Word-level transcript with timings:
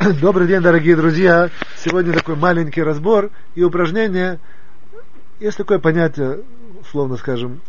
Добрый 0.22 0.46
день, 0.46 0.62
дорогие 0.62 0.96
друзья. 0.96 1.50
Сегодня 1.76 2.14
такой 2.14 2.34
маленький 2.34 2.82
разбор 2.82 3.28
и 3.54 3.62
упражнение. 3.62 4.38
Есть 5.40 5.58
такое 5.58 5.78
понятие, 5.78 6.40
условно 6.80 7.18
скажем, 7.18 7.60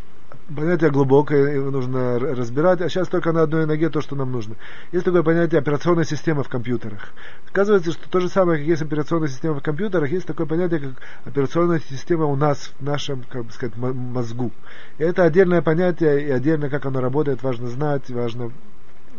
понятие 0.55 0.91
глубокое, 0.91 1.55
его 1.55 1.71
нужно 1.71 2.17
разбирать, 2.19 2.79
а 2.79 2.87
сейчас 2.87 3.09
только 3.09 3.33
на 3.33 3.41
одной 3.41 3.65
ноге 3.65 3.89
то, 3.89 3.99
что 3.99 4.15
нам 4.15 4.31
нужно. 4.31 4.55
Есть 4.93 5.03
такое 5.03 5.23
понятие 5.23 5.59
операционной 5.59 6.05
системы 6.05 6.43
в 6.43 6.47
компьютерах. 6.47 7.11
Оказывается, 7.49 7.91
что 7.91 8.09
то 8.09 8.21
же 8.21 8.29
самое, 8.29 8.59
как 8.59 8.67
есть 8.67 8.81
операционная 8.81 9.27
система 9.27 9.59
в 9.59 9.63
компьютерах, 9.63 10.09
есть 10.09 10.25
такое 10.25 10.47
понятие, 10.47 10.79
как 10.79 10.91
операционная 11.25 11.81
система 11.89 12.27
у 12.27 12.37
нас, 12.37 12.71
в 12.79 12.81
нашем, 12.81 13.25
как 13.29 13.43
бы 13.43 13.51
сказать, 13.51 13.75
мозгу. 13.75 14.51
И 14.99 15.03
это 15.03 15.23
отдельное 15.23 15.61
понятие, 15.61 16.27
и 16.27 16.31
отдельно, 16.31 16.69
как 16.69 16.85
оно 16.85 17.01
работает, 17.01 17.43
важно 17.43 17.67
знать, 17.67 18.09
важно 18.09 18.53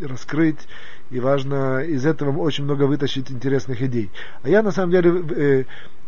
раскрыть, 0.02 0.68
и 1.10 1.20
важно 1.20 1.80
из 1.80 2.04
этого 2.06 2.36
очень 2.38 2.64
много 2.64 2.84
вытащить 2.84 3.30
интересных 3.30 3.82
идей. 3.82 4.10
А 4.42 4.48
я 4.48 4.62
на 4.62 4.72
самом 4.72 4.90
деле 4.90 5.10
э, 5.10 5.64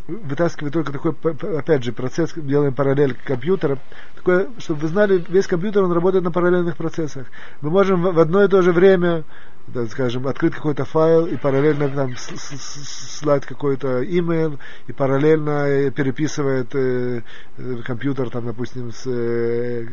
вытаскиваю 0.07 0.71
только 0.71 0.93
такой, 0.93 1.15
опять 1.59 1.85
же, 1.85 1.93
процесс, 1.93 2.33
делаем 2.35 2.75
параллель 2.75 3.15
к 3.15 3.23
компьютеру, 3.23 3.79
такое, 4.17 4.49
чтобы 4.59 4.81
вы 4.81 4.89
знали, 4.89 5.25
весь 5.29 5.47
компьютер, 5.47 5.83
он 5.83 5.93
работает 5.93 6.25
на 6.25 6.31
параллельных 6.31 6.77
процессах. 6.77 7.27
Мы 7.61 7.71
можем 7.71 8.03
в 8.03 8.19
одно 8.19 8.45
и 8.45 8.49
то 8.49 8.63
же 8.63 8.73
время 8.73 9.25
да, 9.67 9.87
скажем, 9.87 10.27
открыть 10.27 10.55
какой-то 10.55 10.85
файл 10.85 11.27
и 11.27 11.37
параллельно 11.37 11.89
там 11.89 12.15
слать 12.17 13.47
какой-то 13.47 14.05
имейл 14.05 14.59
и 14.87 14.93
параллельно 14.93 15.67
э, 15.67 15.91
переписывает 15.91 16.75
э, 16.75 17.23
э, 17.57 17.77
компьютер 17.85 18.31
там, 18.31 18.47
допустим, 18.47 18.93
с 18.93 19.07
э, 19.07 19.87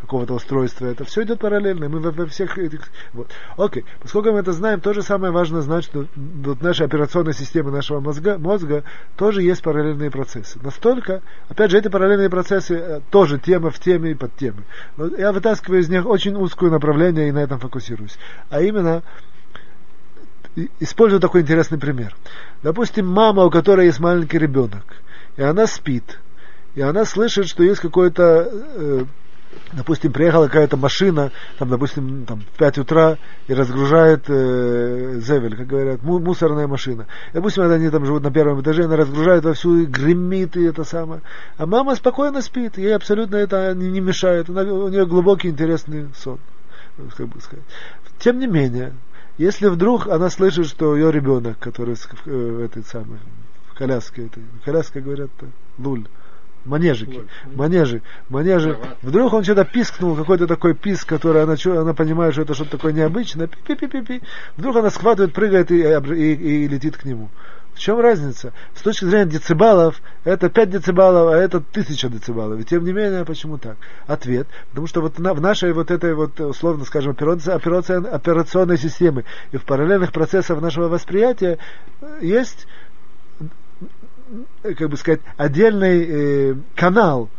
какого-то 0.00 0.34
устройства. 0.34 0.86
Это 0.86 1.04
все 1.04 1.22
идет 1.22 1.40
параллельно. 1.40 1.88
Мы 1.88 2.00
во, 2.00 2.26
всех 2.26 2.56
этих... 2.58 2.88
Вот. 3.12 3.30
Окей. 3.56 3.84
Поскольку 4.00 4.32
мы 4.32 4.38
это 4.38 4.52
знаем, 4.52 4.80
тоже 4.80 5.02
самое 5.02 5.32
важно 5.32 5.60
знать, 5.60 5.84
что 5.84 6.06
вот 6.16 6.62
наша 6.62 6.84
операционная 6.84 7.32
система 7.32 7.70
нашего 7.70 8.00
мозга, 8.00 8.38
мозга 8.38 8.84
тоже 9.16 9.42
есть 9.42 9.62
параллельные 9.62 10.10
процессы. 10.10 10.58
Настолько, 10.62 11.22
опять 11.48 11.70
же, 11.70 11.78
эти 11.78 11.88
параллельные 11.88 12.30
процессы 12.30 12.74
э, 12.74 13.00
тоже 13.10 13.38
тема 13.38 13.70
в 13.70 13.78
теме 13.78 14.12
и 14.12 14.14
под 14.14 14.34
темой. 14.36 14.64
Но 14.96 15.06
я 15.16 15.32
вытаскиваю 15.32 15.80
из 15.80 15.88
них 15.88 16.06
очень 16.06 16.36
узкое 16.36 16.70
направление 16.70 17.28
и 17.28 17.32
на 17.32 17.40
этом 17.40 17.58
фокусируюсь. 17.58 18.18
А 18.50 18.60
именно, 18.60 19.02
использую 20.80 21.20
такой 21.20 21.42
интересный 21.42 21.78
пример. 21.78 22.14
Допустим, 22.62 23.06
мама, 23.06 23.44
у 23.44 23.50
которой 23.50 23.86
есть 23.86 24.00
маленький 24.00 24.38
ребенок, 24.38 24.84
и 25.36 25.42
она 25.42 25.66
спит, 25.66 26.18
и 26.74 26.80
она 26.80 27.04
слышит, 27.04 27.48
что 27.48 27.62
есть 27.62 27.80
какой-то 27.80 28.50
э, 28.52 29.04
допустим, 29.72 30.12
приехала 30.12 30.46
какая-то 30.46 30.76
машина, 30.76 31.30
там, 31.58 31.68
допустим, 31.68 32.24
там, 32.26 32.40
в 32.40 32.58
5 32.58 32.78
утра 32.78 33.18
и 33.46 33.54
разгружает 33.54 34.24
э, 34.28 35.20
зевель, 35.20 35.56
как 35.56 35.66
говорят, 35.66 36.02
му- 36.02 36.18
мусорная 36.18 36.66
машина. 36.66 37.06
Допустим, 37.32 37.62
когда 37.62 37.76
они 37.76 37.90
там 37.90 38.04
живут 38.04 38.22
на 38.22 38.30
первом 38.30 38.60
этаже, 38.60 38.84
она 38.84 38.96
разгружает 38.96 39.44
вовсю, 39.44 39.80
и 39.80 39.86
гремит 39.86 40.56
и 40.56 40.64
это 40.64 40.84
самое. 40.84 41.22
А 41.56 41.66
мама 41.66 41.94
спокойно 41.94 42.42
спит, 42.42 42.78
ей 42.78 42.94
абсолютно 42.94 43.36
это 43.36 43.74
не, 43.74 43.90
не 43.90 44.00
мешает. 44.00 44.48
Она, 44.48 44.62
у 44.62 44.88
нее 44.88 45.06
глубокий, 45.06 45.48
интересный 45.48 46.08
сон, 46.16 46.38
как 47.16 47.28
бы 47.28 47.40
сказать. 47.40 47.64
Тем 48.18 48.38
не 48.38 48.46
менее, 48.46 48.94
если 49.38 49.68
вдруг 49.68 50.08
она 50.08 50.30
слышит, 50.30 50.66
что 50.66 50.96
ее 50.96 51.10
ребенок, 51.10 51.58
который 51.58 51.94
в, 51.94 52.08
э, 52.26 52.64
этой 52.66 52.82
самой, 52.84 53.18
в 53.70 53.74
коляске, 53.74 54.26
этой, 54.26 54.42
коляска 54.64 55.00
говорят, 55.00 55.30
луль, 55.78 56.06
манежики, 56.64 57.24
манежи, 57.54 58.02
манежи. 58.28 58.78
Вдруг 59.02 59.32
он 59.32 59.44
что-то 59.44 59.64
пискнул, 59.64 60.16
какой-то 60.16 60.46
такой 60.46 60.74
писк, 60.74 61.08
который 61.08 61.42
она, 61.42 61.54
она 61.80 61.94
понимает, 61.94 62.34
что 62.34 62.42
это 62.42 62.54
что-то 62.54 62.72
такое 62.72 62.92
необычное, 62.92 63.46
пи-пи-пи-пи. 63.46 64.22
Вдруг 64.56 64.76
она 64.76 64.90
схватывает, 64.90 65.32
прыгает 65.32 65.70
и, 65.70 65.76
и, 65.80 66.64
и 66.64 66.68
летит 66.68 66.96
к 66.96 67.04
нему. 67.04 67.30
В 67.78 67.80
чем 67.80 68.00
разница? 68.00 68.52
С 68.74 68.82
точки 68.82 69.04
зрения 69.04 69.26
децибалов, 69.26 70.02
это 70.24 70.50
5 70.50 70.70
децибалов, 70.70 71.32
а 71.32 71.36
это 71.36 71.58
1000 71.58 72.08
децибалов. 72.08 72.58
И 72.58 72.64
тем 72.64 72.84
не 72.84 72.92
менее, 72.92 73.24
почему 73.24 73.56
так? 73.56 73.76
Ответ. 74.08 74.48
Потому 74.70 74.88
что 74.88 75.00
вот 75.00 75.16
в 75.16 75.40
нашей 75.40 75.72
вот 75.72 75.92
этой 75.92 76.12
вот, 76.12 76.40
условно 76.40 76.84
скажем, 76.84 77.12
операция, 77.12 77.98
операционной 78.00 78.78
системе 78.78 79.22
и 79.52 79.58
в 79.58 79.64
параллельных 79.64 80.12
процессах 80.12 80.60
нашего 80.60 80.88
восприятия 80.88 81.58
есть 82.20 82.66
как 84.62 84.90
бы 84.90 84.96
сказать, 84.96 85.20
отдельный 85.36 86.04
э, 86.50 86.54
канал, 86.74 87.30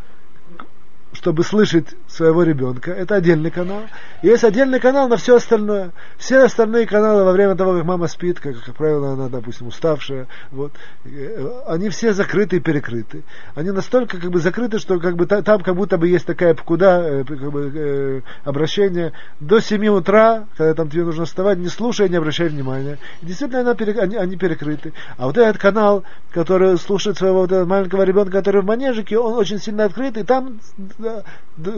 чтобы 1.20 1.44
слышать 1.44 1.88
своего 2.08 2.44
ребенка. 2.44 2.92
Это 2.92 3.16
отдельный 3.16 3.52
канал. 3.52 3.82
Есть 4.22 4.46
отдельный 4.46 4.80
канал 4.80 5.10
на 5.10 5.18
все 5.18 5.36
остальное. 5.36 5.92
Все 6.18 6.38
остальные 6.38 6.86
каналы 6.86 7.26
во 7.26 7.34
время 7.34 7.56
того, 7.56 7.74
как 7.74 7.84
мама 7.84 8.08
спит, 8.08 8.40
как, 8.40 8.58
как 8.64 8.76
правило, 8.76 9.12
она, 9.12 9.28
допустим, 9.28 9.68
уставшая, 9.68 10.28
вот, 10.52 10.72
э, 11.04 11.62
они 11.68 11.90
все 11.90 12.14
закрыты 12.14 12.56
и 12.56 12.60
перекрыты. 12.62 13.24
Они 13.54 13.72
настолько 13.72 14.18
как 14.18 14.32
бы 14.32 14.40
закрыты, 14.40 14.80
что 14.80 14.98
как 14.98 15.18
бы 15.18 15.26
там 15.26 15.62
как 15.62 15.76
будто 15.76 15.98
бы 15.98 16.08
есть 16.08 16.26
такая 16.26 16.56
куда 16.56 17.02
э, 17.04 17.26
как 17.26 17.52
бы, 17.52 17.72
э, 17.76 18.22
обращение 18.46 19.12
до 19.42 19.60
7 19.60 19.88
утра, 19.88 20.46
когда 20.56 20.74
там 20.74 20.90
тебе 20.90 21.04
нужно 21.04 21.26
вставать, 21.26 21.58
не 21.58 21.68
слушай, 21.68 22.08
не 22.08 22.16
обращай 22.16 22.48
внимания. 22.48 22.98
И 23.22 23.26
действительно, 23.26 23.60
она, 23.60 23.72
они, 23.72 24.16
они 24.16 24.38
перекрыты. 24.38 24.94
А 25.18 25.26
вот 25.26 25.38
этот 25.38 25.58
канал, 25.58 26.06
который 26.32 26.78
слушает 26.78 27.18
своего 27.18 27.40
вот 27.46 27.52
маленького 27.68 28.04
ребенка, 28.04 28.32
который 28.32 28.62
в 28.62 28.66
манежике, 28.66 29.18
он 29.18 29.34
очень 29.34 29.60
сильно 29.60 29.84
открыт, 29.84 30.16
и 30.16 30.24
там 30.24 30.60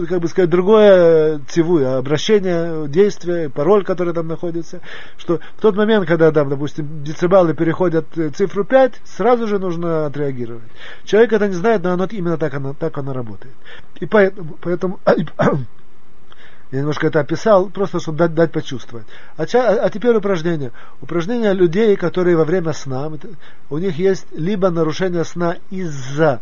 как 0.10 0.20
бы 0.20 0.28
сказать, 0.28 0.50
другое 0.50 1.40
цивую, 1.48 1.98
обращение, 1.98 2.88
действие, 2.88 3.50
пароль, 3.50 3.84
который 3.84 4.14
там 4.14 4.28
находится, 4.28 4.82
что 5.18 5.40
в 5.58 5.62
тот 5.62 5.76
момент, 5.76 6.08
когда 6.08 6.32
там, 6.32 6.50
допустим, 6.50 7.04
децибалы 7.04 7.54
переходят 7.54 8.06
цифру 8.36 8.64
5, 8.64 9.02
сразу 9.06 9.48
же 9.48 9.60
нужно 9.60 10.06
отреагировать. 10.06 10.70
Человек 11.04 11.34
это 11.34 11.48
не 11.48 11.56
знает, 11.56 11.84
но 11.84 11.92
оно, 11.92 12.06
именно 12.06 12.38
так 12.38 12.54
оно, 12.54 12.74
так 12.74 12.98
оно 12.98 13.14
работает. 13.14 13.56
И 14.00 14.06
поэтому, 14.06 14.58
поэтому 14.62 15.00
я 15.06 16.80
немножко 16.80 17.08
это 17.08 17.20
описал, 17.20 17.70
просто 17.70 18.00
чтобы 18.00 18.18
дать, 18.20 18.34
дать 18.34 18.52
почувствовать. 18.52 19.06
А, 19.38 19.44
а, 19.44 19.86
а 19.86 19.90
теперь 19.90 20.16
упражнение. 20.16 20.72
Упражнение 21.02 21.54
людей, 21.54 21.96
которые 21.96 22.38
во 22.38 22.46
время 22.46 22.74
сна, 22.74 23.12
у 23.70 23.78
них 23.78 23.98
есть 23.98 24.26
либо 24.32 24.70
нарушение 24.70 25.26
сна 25.26 25.58
из-за 25.70 26.42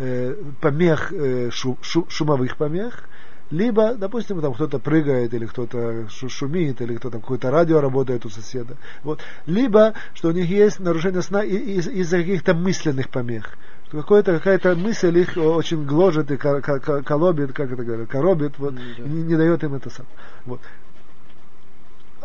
э, 0.00 0.34
помех, 0.60 1.12
э, 1.12 1.50
шу, 1.50 1.76
шу, 1.82 2.06
шумовых 2.08 2.56
помех, 2.56 3.04
либо, 3.50 3.94
допустим, 3.94 4.40
там 4.40 4.54
кто-то 4.54 4.78
прыгает, 4.78 5.34
или 5.34 5.44
кто-то 5.44 6.08
шумит, 6.08 6.80
или 6.80 6.96
кто-то 6.96 7.18
какое-то 7.18 7.50
радио 7.50 7.80
работает 7.80 8.24
у 8.24 8.30
соседа. 8.30 8.76
Вот. 9.02 9.20
Либо, 9.46 9.94
что 10.14 10.28
у 10.28 10.32
них 10.32 10.48
есть 10.48 10.80
нарушение 10.80 11.22
сна 11.22 11.42
из- 11.42 11.88
из-за 11.88 12.18
каких-то 12.18 12.54
мысленных 12.54 13.10
помех. 13.10 13.56
Какая-то, 13.90 14.38
какая-то 14.38 14.76
мысль 14.76 15.18
их 15.18 15.36
очень 15.36 15.84
гложет 15.84 16.30
и 16.30 16.36
колобит, 16.36 17.52
как 17.52 17.72
это 17.72 17.82
говорят, 17.82 18.08
коробит, 18.08 18.56
вот, 18.58 18.74
mm-hmm. 18.74 19.08
не, 19.08 19.22
не 19.22 19.36
дает 19.36 19.64
им 19.64 19.74
это 19.74 19.90
сам. 19.90 20.06
Вот 20.46 20.60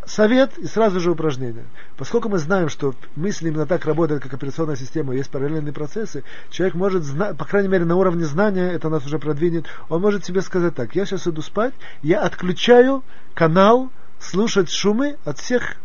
совет 0.05 0.57
и 0.57 0.67
сразу 0.67 0.99
же 0.99 1.11
упражнение. 1.11 1.65
Поскольку 1.97 2.29
мы 2.29 2.37
знаем, 2.37 2.69
что 2.69 2.95
мысли 3.15 3.49
именно 3.49 3.65
так 3.65 3.85
работают, 3.85 4.23
как 4.23 4.33
операционная 4.33 4.75
система, 4.75 5.15
есть 5.15 5.29
параллельные 5.29 5.73
процессы, 5.73 6.23
человек 6.49 6.75
может, 6.75 7.03
по 7.37 7.45
крайней 7.45 7.69
мере, 7.69 7.85
на 7.85 7.95
уровне 7.95 8.25
знания, 8.25 8.71
это 8.71 8.89
нас 8.89 9.05
уже 9.05 9.19
продвинет, 9.19 9.65
он 9.89 10.01
может 10.01 10.25
себе 10.25 10.41
сказать 10.41 10.75
так, 10.75 10.95
я 10.95 11.05
сейчас 11.05 11.27
иду 11.27 11.41
спать, 11.41 11.73
я 12.01 12.21
отключаю 12.21 13.03
канал 13.33 13.91
слушать 14.19 14.69
шумы 14.69 15.17
от 15.25 15.39
всех 15.39 15.77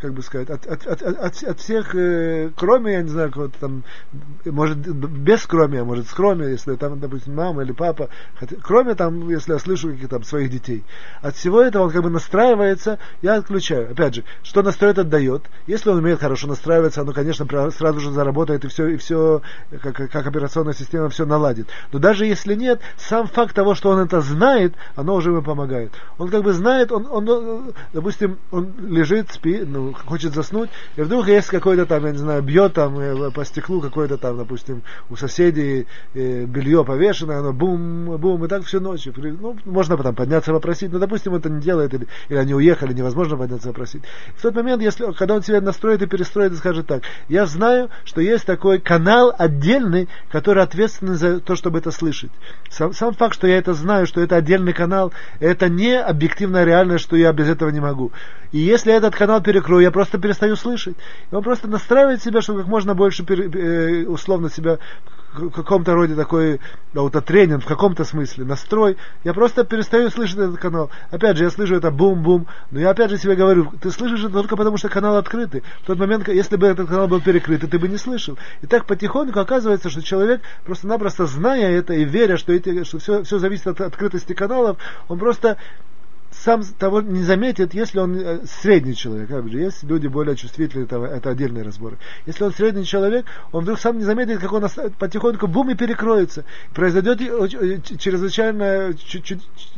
как 0.00 0.14
бы 0.14 0.22
сказать, 0.22 0.50
от, 0.50 0.66
от, 0.66 0.86
от, 0.86 1.02
от, 1.02 1.42
от 1.42 1.60
всех, 1.60 1.94
э, 1.94 2.50
кроме, 2.56 2.94
я 2.94 3.02
не 3.02 3.08
знаю, 3.08 3.30
кого-то 3.30 3.58
там, 3.58 3.84
может, 4.44 4.78
без 4.78 5.46
кроме, 5.46 5.80
а 5.80 5.84
может, 5.84 6.08
с 6.08 6.12
кроме, 6.12 6.50
если 6.50 6.74
там, 6.76 6.98
допустим, 6.98 7.34
мама 7.34 7.62
или 7.62 7.72
папа, 7.72 8.08
хотя, 8.38 8.56
кроме 8.62 8.94
там, 8.94 9.28
если 9.28 9.52
я 9.52 9.58
слышу 9.58 9.88
каких-то 9.88 10.16
там 10.16 10.24
своих 10.24 10.50
детей. 10.50 10.84
От 11.20 11.36
всего 11.36 11.60
этого 11.60 11.84
он 11.84 11.90
как 11.90 12.02
бы 12.02 12.10
настраивается, 12.10 12.98
я 13.22 13.34
отключаю. 13.34 13.90
Опять 13.92 14.16
же, 14.16 14.24
что 14.42 14.62
настрой 14.62 14.92
этот 14.92 15.08
дает? 15.08 15.42
Если 15.66 15.90
он 15.90 15.98
умеет 15.98 16.20
хорошо 16.20 16.48
настраиваться, 16.48 17.02
оно, 17.02 17.12
конечно, 17.12 17.46
сразу 17.70 18.00
же 18.00 18.10
заработает 18.10 18.64
и 18.64 18.68
все, 18.68 18.88
и 18.88 18.96
все 18.96 19.42
как, 19.82 19.94
как 19.94 20.26
операционная 20.26 20.74
система 20.74 21.08
все 21.10 21.26
наладит. 21.26 21.68
Но 21.92 21.98
даже 21.98 22.26
если 22.26 22.54
нет, 22.54 22.80
сам 22.96 23.26
факт 23.26 23.54
того, 23.54 23.74
что 23.74 23.90
он 23.90 24.00
это 24.00 24.20
знает, 24.20 24.74
оно 24.96 25.14
уже 25.14 25.30
ему 25.30 25.42
помогает. 25.42 25.92
Он 26.18 26.28
как 26.28 26.42
бы 26.42 26.52
знает, 26.52 26.90
он, 26.90 27.06
он 27.10 27.72
допустим, 27.92 28.38
он 28.50 28.72
лежит, 28.78 29.30
спит, 29.30 29.68
ну, 29.68 29.89
хочет 29.94 30.34
заснуть, 30.34 30.70
и 30.96 31.02
вдруг 31.02 31.28
есть 31.28 31.48
какой-то 31.48 31.86
там, 31.86 32.04
я 32.06 32.12
не 32.12 32.18
знаю, 32.18 32.42
бьет 32.42 32.74
там 32.74 32.98
э, 32.98 33.30
по 33.30 33.44
стеклу 33.44 33.80
какой-то 33.80 34.18
там, 34.18 34.38
допустим, 34.38 34.82
у 35.08 35.16
соседей 35.16 35.86
э, 36.14 36.44
белье 36.44 36.84
повешено, 36.84 37.38
оно 37.38 37.52
бум, 37.52 38.16
бум, 38.18 38.44
и 38.44 38.48
так 38.48 38.64
всю 38.64 38.80
ночь. 38.80 39.08
Ну, 39.16 39.56
можно 39.64 39.96
потом 39.96 40.14
подняться 40.14 40.52
попросить, 40.52 40.92
но, 40.92 40.98
допустим, 40.98 41.34
это 41.34 41.48
не 41.48 41.60
делает, 41.60 41.94
или, 41.94 42.06
или 42.28 42.38
они 42.38 42.54
уехали, 42.54 42.92
невозможно 42.92 43.36
подняться 43.36 43.68
попросить. 43.68 44.02
В 44.36 44.42
тот 44.42 44.54
момент, 44.54 44.82
если, 44.82 45.12
когда 45.12 45.34
он 45.34 45.42
себя 45.42 45.60
настроит 45.60 46.02
и 46.02 46.06
перестроит 46.06 46.52
и 46.52 46.56
скажет 46.56 46.86
так, 46.86 47.02
я 47.28 47.46
знаю, 47.46 47.90
что 48.04 48.20
есть 48.20 48.46
такой 48.46 48.80
канал 48.80 49.34
отдельный, 49.36 50.08
который 50.30 50.62
ответственный 50.62 51.14
за 51.14 51.40
то, 51.40 51.56
чтобы 51.56 51.78
это 51.78 51.90
слышать. 51.90 52.30
Сам, 52.70 52.92
сам 52.92 53.14
факт, 53.14 53.34
что 53.34 53.46
я 53.46 53.58
это 53.58 53.74
знаю, 53.74 54.06
что 54.06 54.20
это 54.20 54.36
отдельный 54.36 54.72
канал, 54.72 55.12
это 55.40 55.68
не 55.68 55.98
объективная 55.98 56.64
реальность, 56.64 57.04
что 57.04 57.16
я 57.16 57.32
без 57.32 57.48
этого 57.48 57.70
не 57.70 57.80
могу. 57.80 58.12
И 58.52 58.58
если 58.58 58.92
этот 58.92 59.14
канал 59.14 59.40
перекроет, 59.40 59.79
второе, 59.80 59.84
я 59.84 59.90
просто 59.90 60.18
перестаю 60.18 60.56
слышать. 60.56 60.96
И 61.30 61.34
он 61.34 61.42
просто 61.42 61.68
настраивает 61.68 62.22
себя, 62.22 62.40
чтобы 62.40 62.60
как 62.60 62.68
можно 62.68 62.94
больше 62.94 63.24
э, 63.24 64.04
условно 64.06 64.50
себя 64.50 64.78
в 65.32 65.50
каком-то 65.50 65.94
роде 65.94 66.16
такой 66.16 66.60
аутотренинг, 66.94 67.62
в 67.62 67.66
каком-то 67.66 68.04
смысле, 68.04 68.44
настрой. 68.44 68.96
Я 69.24 69.32
просто 69.32 69.64
перестаю 69.64 70.10
слышать 70.10 70.38
этот 70.38 70.58
канал. 70.58 70.90
Опять 71.10 71.36
же, 71.36 71.44
я 71.44 71.50
слышу 71.50 71.76
это 71.76 71.90
бум-бум, 71.90 72.46
но 72.72 72.80
я 72.80 72.90
опять 72.90 73.10
же 73.10 73.16
себе 73.16 73.36
говорю, 73.36 73.72
ты 73.80 73.90
слышишь 73.90 74.24
это 74.24 74.32
только 74.32 74.56
потому, 74.56 74.76
что 74.76 74.88
канал 74.88 75.16
открытый. 75.16 75.62
В 75.82 75.86
тот 75.86 75.98
момент, 75.98 76.28
если 76.28 76.56
бы 76.56 76.66
этот 76.66 76.88
канал 76.88 77.06
был 77.06 77.20
перекрыт, 77.20 77.60
ты 77.70 77.78
бы 77.78 77.88
не 77.88 77.96
слышал. 77.96 78.36
И 78.62 78.66
так 78.66 78.86
потихоньку 78.86 79.38
оказывается, 79.38 79.88
что 79.88 80.02
человек, 80.02 80.40
просто-напросто 80.64 81.26
зная 81.26 81.70
это 81.78 81.94
и 81.94 82.04
веря, 82.04 82.36
что, 82.36 82.52
эти, 82.52 82.82
что 82.82 82.98
все, 82.98 83.22
все 83.22 83.38
зависит 83.38 83.68
от 83.68 83.80
открытости 83.80 84.32
каналов, 84.32 84.78
он 85.08 85.18
просто 85.18 85.58
сам 86.30 86.62
того 86.78 87.00
не 87.00 87.22
заметит, 87.22 87.74
если 87.74 87.98
он 87.98 88.16
э, 88.16 88.40
средний 88.46 88.94
человек. 88.94 89.30
Есть 89.52 89.82
люди 89.82 90.06
более 90.06 90.36
чувствительные, 90.36 90.84
это, 90.84 90.96
это 91.04 91.30
отдельный 91.30 91.62
разбор. 91.62 91.98
Если 92.26 92.44
он 92.44 92.52
средний 92.52 92.84
человек, 92.84 93.26
он 93.52 93.64
вдруг 93.64 93.78
сам 93.78 93.98
не 93.98 94.04
заметит, 94.04 94.38
как 94.38 94.52
он 94.52 94.64
потихоньку 94.98 95.48
бум 95.48 95.70
и 95.70 95.74
перекроется. 95.74 96.44
Произойдет 96.72 97.20
э, 97.20 97.80
чрезвычайно 97.98 98.94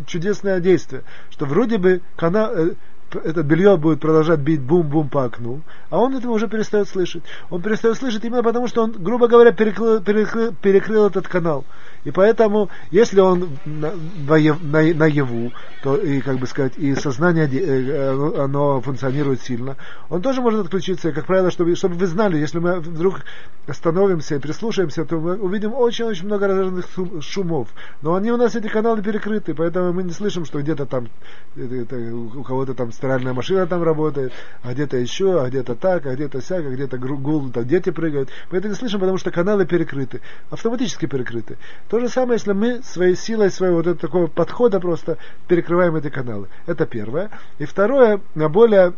чудесное 0.06 0.60
действие, 0.60 1.04
что 1.30 1.46
вроде 1.46 1.78
бы 1.78 2.02
канал, 2.16 2.52
э, 2.54 2.74
это 3.16 3.42
белье 3.42 3.76
будет 3.76 4.00
продолжать 4.00 4.40
бить 4.40 4.60
бум-бум 4.60 5.08
по 5.08 5.24
окну, 5.24 5.60
а 5.90 5.98
он 5.98 6.16
этого 6.16 6.32
уже 6.32 6.48
перестает 6.48 6.88
слышать. 6.88 7.22
Он 7.50 7.62
перестает 7.62 7.96
слышать 7.96 8.24
именно 8.24 8.42
потому, 8.42 8.68
что 8.68 8.82
он, 8.82 8.92
грубо 8.92 9.28
говоря, 9.28 9.52
перекрыл, 9.52 10.00
перекрыл, 10.00 10.52
перекрыл 10.60 11.06
этот 11.06 11.28
канал. 11.28 11.64
И 12.04 12.10
поэтому, 12.10 12.68
если 12.90 13.20
он 13.20 13.58
на, 13.64 13.92
на, 13.92 14.94
наяву, 14.94 15.52
то 15.82 15.96
и, 15.96 16.20
как 16.20 16.38
бы 16.38 16.46
сказать, 16.46 16.76
и 16.76 16.94
сознание, 16.94 17.48
э, 17.48 18.42
оно 18.42 18.80
функционирует 18.80 19.40
сильно, 19.40 19.76
он 20.08 20.20
тоже 20.20 20.40
может 20.40 20.60
отключиться. 20.60 21.10
И, 21.10 21.12
как 21.12 21.26
правило, 21.26 21.50
чтобы, 21.50 21.76
чтобы 21.76 21.94
вы 21.94 22.06
знали, 22.06 22.38
если 22.38 22.58
мы 22.58 22.80
вдруг 22.80 23.20
остановимся 23.66 24.34
и 24.34 24.38
прислушаемся, 24.38 25.04
то 25.04 25.18
мы 25.18 25.36
увидим 25.36 25.74
очень-очень 25.74 26.26
много 26.26 26.48
разных 26.48 26.86
шумов. 27.20 27.68
Но 28.02 28.14
они 28.14 28.32
у 28.32 28.36
нас, 28.36 28.56
эти 28.56 28.66
каналы, 28.66 29.02
перекрыты, 29.02 29.54
поэтому 29.54 29.92
мы 29.92 30.02
не 30.02 30.12
слышим, 30.12 30.44
что 30.44 30.60
где-то 30.60 30.86
там 30.86 31.08
это, 31.56 31.96
у 31.96 32.42
кого-то 32.42 32.74
там 32.74 32.92
стиральная 33.02 33.32
машина 33.32 33.66
там 33.66 33.82
работает, 33.82 34.32
а 34.62 34.72
где-то 34.72 34.96
еще, 34.96 35.42
а 35.42 35.48
где-то 35.48 35.74
так, 35.74 36.06
а 36.06 36.14
где-то 36.14 36.40
сяк, 36.40 36.64
а 36.64 36.70
где-то 36.70 36.98
гул, 36.98 37.50
там 37.50 37.66
дети 37.66 37.90
прыгают. 37.90 38.28
Мы 38.52 38.58
это 38.58 38.68
не 38.68 38.74
слышим, 38.74 39.00
потому 39.00 39.18
что 39.18 39.32
каналы 39.32 39.66
перекрыты, 39.66 40.20
автоматически 40.50 41.06
перекрыты. 41.06 41.58
То 41.88 41.98
же 41.98 42.08
самое, 42.08 42.34
если 42.34 42.52
мы 42.52 42.80
своей 42.84 43.16
силой, 43.16 43.50
своего 43.50 43.82
вот 43.82 44.00
такого 44.00 44.28
подхода 44.28 44.78
просто 44.78 45.18
перекрываем 45.48 45.96
эти 45.96 46.10
каналы. 46.10 46.46
Это 46.66 46.86
первое. 46.86 47.30
И 47.58 47.64
второе, 47.64 48.20
на 48.36 48.48
более 48.48 48.92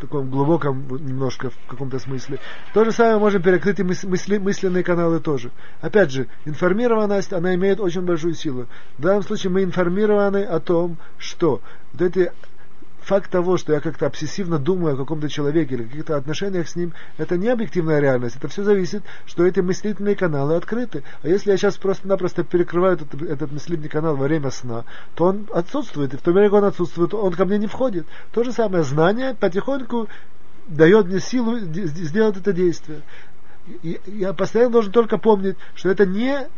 таком 0.00 0.30
глубоком 0.30 0.86
немножко 0.88 1.50
в 1.50 1.70
каком-то 1.70 1.98
смысле. 1.98 2.38
То 2.72 2.84
же 2.84 2.92
самое 2.92 3.18
можем 3.18 3.42
перекрыть 3.42 3.80
и 3.80 3.82
мысли, 3.82 4.38
мысленные 4.38 4.82
каналы 4.82 5.20
тоже. 5.20 5.50
Опять 5.80 6.10
же, 6.10 6.26
информированность, 6.44 7.32
она 7.32 7.54
имеет 7.54 7.80
очень 7.80 8.02
большую 8.02 8.34
силу. 8.34 8.66
В 8.98 9.02
данном 9.02 9.22
случае 9.22 9.52
мы 9.52 9.62
информированы 9.62 10.44
о 10.44 10.60
том, 10.60 10.96
что 11.18 11.60
вот 11.92 12.02
эти 12.02 12.32
факт 13.04 13.30
того, 13.30 13.56
что 13.56 13.72
я 13.72 13.80
как-то 13.80 14.06
обсессивно 14.06 14.58
думаю 14.58 14.94
о 14.94 14.96
каком-то 14.96 15.28
человеке 15.28 15.74
или 15.74 15.84
каких-то 15.84 16.16
отношениях 16.16 16.68
с 16.68 16.76
ним, 16.76 16.92
это 17.18 17.36
не 17.36 17.48
объективная 17.48 18.00
реальность. 18.00 18.36
Это 18.36 18.48
все 18.48 18.62
зависит, 18.64 19.02
что 19.26 19.46
эти 19.46 19.60
мыслительные 19.60 20.16
каналы 20.16 20.54
открыты. 20.54 21.02
А 21.22 21.28
если 21.28 21.50
я 21.50 21.56
сейчас 21.56 21.76
просто-напросто 21.76 22.44
перекрываю 22.44 22.94
этот, 22.94 23.20
этот 23.22 23.52
мыслительный 23.52 23.88
канал 23.88 24.16
во 24.16 24.24
время 24.24 24.50
сна, 24.50 24.84
то 25.14 25.26
он 25.26 25.46
отсутствует. 25.52 26.14
И 26.14 26.16
в 26.16 26.22
то 26.22 26.32
время, 26.32 26.48
как 26.48 26.58
он 26.58 26.64
отсутствует, 26.64 27.14
он 27.14 27.32
ко 27.32 27.44
мне 27.44 27.58
не 27.58 27.66
входит. 27.66 28.06
То 28.32 28.44
же 28.44 28.52
самое 28.52 28.84
знание 28.84 29.34
потихоньку 29.34 30.08
дает 30.66 31.06
мне 31.06 31.20
силу 31.20 31.58
сделать 31.58 32.36
это 32.36 32.52
действие. 32.52 33.02
Я 34.06 34.32
постоянно 34.32 34.72
должен 34.72 34.92
только 34.92 35.18
помнить, 35.18 35.56
что 35.74 35.88
это 35.88 36.04
не 36.04 36.48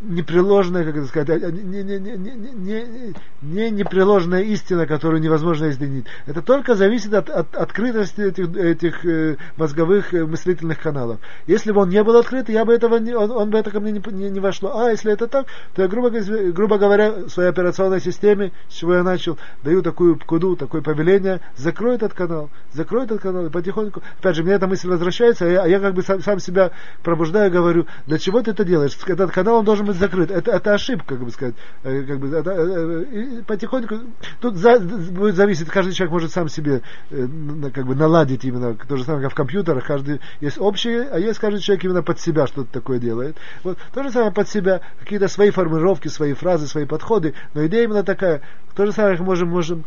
непреложная, 0.00 0.84
как 0.84 0.96
это 0.96 1.06
сказать, 1.06 1.42
а, 1.42 1.50
не, 1.50 1.82
не, 1.82 1.98
не, 1.98 2.16
не, 2.16 3.14
не 3.42 3.70
непреложная 3.70 4.42
истина, 4.42 4.86
которую 4.86 5.20
невозможно 5.20 5.70
изменить. 5.70 6.06
Это 6.26 6.42
только 6.42 6.74
зависит 6.74 7.12
от, 7.12 7.28
от 7.28 7.54
открытости 7.54 8.20
этих, 8.22 8.56
этих 8.56 9.04
э, 9.04 9.36
мозговых 9.56 10.14
э, 10.14 10.24
мыслительных 10.24 10.80
каналов. 10.80 11.18
Если 11.46 11.72
бы 11.72 11.82
он 11.82 11.90
не 11.90 12.02
был 12.02 12.16
открыт, 12.16 12.48
я 12.48 12.64
бы 12.64 12.74
этого 12.74 12.96
не, 12.96 13.14
он, 13.14 13.30
он 13.30 13.50
бы 13.50 13.58
это 13.58 13.70
ко 13.70 13.80
мне 13.80 13.92
не, 13.92 14.02
не, 14.12 14.30
не 14.30 14.40
вошло. 14.40 14.78
А 14.78 14.90
если 14.90 15.12
это 15.12 15.26
так, 15.26 15.46
то 15.74 15.82
я, 15.82 15.88
грубо, 15.88 16.10
грубо 16.10 16.78
говоря, 16.78 17.28
своей 17.28 17.50
операционной 17.50 18.00
системе, 18.00 18.52
с 18.68 18.74
чего 18.74 18.94
я 18.94 19.02
начал, 19.02 19.38
даю 19.62 19.82
такую 19.82 20.16
пкуду, 20.16 20.56
такое 20.56 20.80
повеление, 20.80 21.40
закрой 21.56 21.96
этот 21.96 22.14
канал, 22.14 22.50
закрой 22.72 23.04
этот 23.04 23.20
канал, 23.20 23.46
и 23.46 23.50
потихоньку, 23.50 24.02
опять 24.18 24.36
же, 24.36 24.44
мне 24.44 24.54
эта 24.54 24.66
мысль 24.66 24.88
возвращается, 24.88 25.44
а 25.44 25.48
я, 25.48 25.62
а 25.62 25.68
я 25.68 25.78
как 25.78 25.94
бы 25.94 26.02
сам, 26.02 26.22
сам 26.22 26.40
себя 26.40 26.70
пробуждаю, 27.02 27.50
говорю, 27.50 27.86
для 28.06 28.18
чего 28.18 28.40
ты 28.40 28.52
это 28.52 28.64
делаешь? 28.64 28.96
Этот 29.06 29.30
канал, 29.30 29.56
он 29.56 29.64
должен 29.64 29.89
быть 29.90 30.00
закрыт. 30.00 30.30
Это, 30.30 30.52
это 30.52 30.74
ошибка, 30.74 31.16
как 31.16 31.24
бы 31.24 31.30
сказать. 31.30 31.54
Э, 31.82 32.02
как 32.02 32.18
бы, 32.18 32.34
это, 32.34 32.50
э, 32.50 33.04
и 33.04 33.42
потихоньку, 33.42 33.96
тут 34.40 34.56
за, 34.56 34.80
будет 34.80 35.34
зависеть, 35.36 35.68
каждый 35.68 35.92
человек 35.92 36.12
может 36.12 36.32
сам 36.32 36.48
себе 36.48 36.82
э, 37.10 37.26
как 37.74 37.86
бы 37.86 37.94
наладить 37.94 38.44
именно, 38.44 38.74
то 38.74 38.96
же 38.96 39.04
самое, 39.04 39.24
как 39.24 39.32
в 39.32 39.34
компьютерах, 39.34 39.86
каждый 39.86 40.20
есть 40.40 40.58
общее, 40.58 41.08
а 41.10 41.18
есть 41.18 41.38
каждый 41.38 41.60
человек 41.60 41.84
именно 41.84 42.02
под 42.02 42.20
себя 42.20 42.46
что-то 42.46 42.72
такое 42.72 42.98
делает. 42.98 43.36
Вот, 43.62 43.78
то 43.92 44.02
же 44.02 44.10
самое 44.10 44.32
под 44.32 44.48
себя, 44.48 44.80
какие-то 45.00 45.28
свои 45.28 45.50
формулировки, 45.50 46.08
свои 46.08 46.34
фразы, 46.34 46.66
свои 46.66 46.86
подходы, 46.86 47.34
но 47.54 47.66
идея 47.66 47.84
именно 47.84 48.02
такая. 48.02 48.42
То 48.74 48.86
же 48.86 48.92
самое 48.92 49.18
можем, 49.18 49.48
можем 49.48 49.84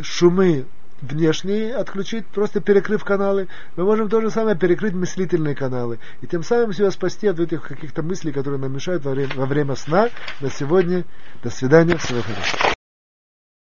шумы 0.00 0.64
внешние 1.10 1.74
отключить, 1.74 2.26
просто 2.26 2.60
перекрыв 2.60 3.04
каналы. 3.04 3.48
Мы 3.76 3.84
можем 3.84 4.08
то 4.08 4.20
же 4.20 4.30
самое 4.30 4.56
перекрыть 4.56 4.94
мыслительные 4.94 5.54
каналы. 5.54 5.98
И 6.20 6.26
тем 6.26 6.42
самым 6.42 6.72
себя 6.72 6.90
спасти 6.90 7.26
от 7.26 7.38
этих 7.38 7.62
каких-то 7.62 8.02
мыслей, 8.02 8.32
которые 8.32 8.60
нам 8.60 8.72
мешают 8.72 9.04
во 9.04 9.12
время, 9.12 9.34
во 9.34 9.46
время 9.46 9.74
сна. 9.74 10.08
На 10.40 10.50
сегодня 10.50 11.04
до 11.42 11.50
свидания. 11.50 11.96
Всего 11.96 12.20
хорошего. 12.22 12.73